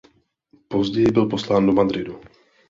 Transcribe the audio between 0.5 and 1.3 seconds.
Později byl